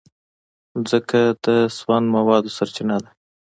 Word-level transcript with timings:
مځکه 0.79 1.21
د 1.45 1.47
سون 1.77 2.03
موادو 2.15 2.53
سرچینه 2.57 2.97
ده. 3.03 3.09